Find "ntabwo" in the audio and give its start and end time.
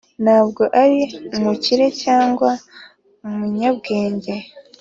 0.23-0.63